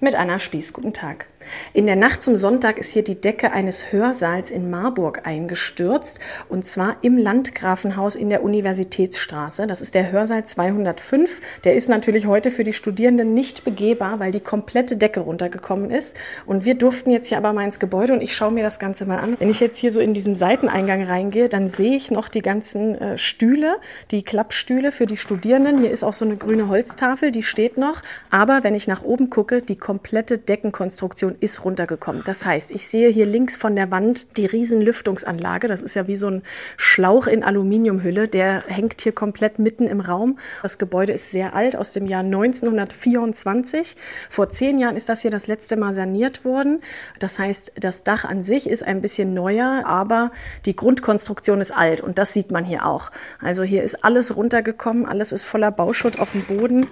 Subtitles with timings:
[0.00, 1.26] Mit Anna Spieß, guten Tag.
[1.72, 6.64] In der Nacht zum Sonntag ist hier die Decke eines Hörsaals in Marburg eingestürzt und
[6.64, 9.66] zwar im Landgrafenhaus in der Universitätsstraße.
[9.66, 11.40] Das ist der Hörsaal 205.
[11.64, 16.16] Der ist natürlich heute für die Studierenden nicht begehbar, weil die komplette Decke runtergekommen ist.
[16.46, 19.06] Und wir durften jetzt hier aber mal ins Gebäude und ich schaue mir das Ganze
[19.06, 19.36] mal an.
[19.38, 22.94] Wenn ich jetzt hier so in diesen Seiteneingang reingehe, dann sehe ich noch die ganzen
[22.96, 23.76] äh, Stühle,
[24.10, 25.78] die Klappstühle für die Studierenden.
[25.80, 28.02] Hier ist auch so eine grüne Holztafel, die steht noch.
[28.30, 32.22] Aber wenn ich nach oben gucke, die komplette Deckenkonstruktion ist runtergekommen.
[32.26, 35.66] Das heißt, ich sehe hier links von der Wand die Riesenlüftungsanlage.
[35.66, 36.42] Das ist ja wie so ein
[36.76, 38.28] Schlauch in Aluminiumhülle.
[38.28, 40.38] Der hängt hier komplett mitten im Raum.
[40.60, 43.96] Das Gebäude ist sehr alt, aus dem Jahr 1924.
[44.28, 46.82] Vor zehn Jahren ist das hier das letzte Mal saniert worden.
[47.18, 50.32] Das heißt, das Dach an sich ist ein bisschen neuer, aber
[50.66, 53.10] die Grundkonstruktion ist alt und das sieht man hier auch.
[53.40, 56.88] Also hier ist alles runtergekommen, alles ist voller Bauschutt auf dem Boden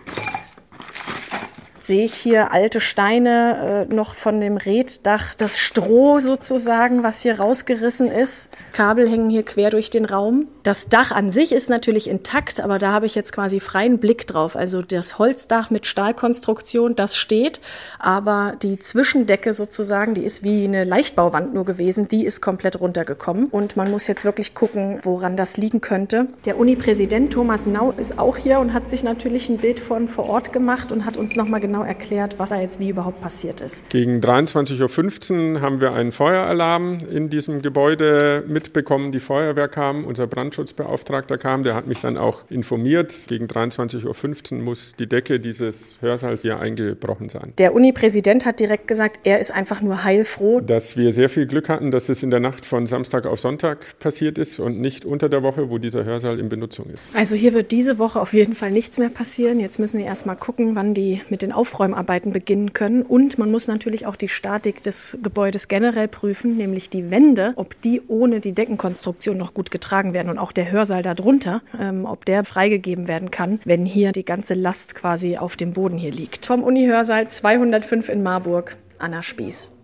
[1.86, 7.38] sehe ich hier alte Steine äh, noch von dem Reddach, das Stroh sozusagen, was hier
[7.38, 8.50] rausgerissen ist.
[8.72, 10.48] Kabel hängen hier quer durch den Raum.
[10.62, 14.26] Das Dach an sich ist natürlich intakt, aber da habe ich jetzt quasi freien Blick
[14.26, 14.56] drauf.
[14.56, 17.60] Also das Holzdach mit Stahlkonstruktion, das steht,
[18.00, 23.46] aber die Zwischendecke sozusagen, die ist wie eine Leichtbauwand nur gewesen, die ist komplett runtergekommen
[23.46, 26.26] und man muss jetzt wirklich gucken, woran das liegen könnte.
[26.46, 30.28] Der Uni-Präsident Thomas Naus ist auch hier und hat sich natürlich ein Bild von vor
[30.28, 33.60] Ort gemacht und hat uns nochmal genau genau erklärt, was da jetzt wie überhaupt passiert
[33.60, 33.90] ist.
[33.90, 39.12] Gegen 23.15 Uhr haben wir einen Feueralarm in diesem Gebäude mitbekommen.
[39.12, 43.14] Die Feuerwehr kam, unser Brandschutzbeauftragter kam, der hat mich dann auch informiert.
[43.28, 47.52] Gegen 23.15 Uhr muss die Decke dieses Hörsaals hier eingebrochen sein.
[47.58, 50.60] Der Uni-Präsident hat direkt gesagt, er ist einfach nur heilfroh.
[50.60, 53.98] Dass wir sehr viel Glück hatten, dass es in der Nacht von Samstag auf Sonntag
[53.98, 57.08] passiert ist und nicht unter der Woche, wo dieser Hörsaal in Benutzung ist.
[57.12, 59.60] Also hier wird diese Woche auf jeden Fall nichts mehr passieren.
[59.60, 63.02] Jetzt müssen wir erst mal gucken, wann die mit den Auf Aufräumarbeiten beginnen können.
[63.02, 67.80] Und man muss natürlich auch die Statik des Gebäudes generell prüfen, nämlich die Wände, ob
[67.80, 72.24] die ohne die Deckenkonstruktion noch gut getragen werden und auch der Hörsaal darunter, ähm, ob
[72.24, 76.46] der freigegeben werden kann, wenn hier die ganze Last quasi auf dem Boden hier liegt.
[76.46, 79.75] Vom Uni-Hörsaal 205 in Marburg, Anna Spieß.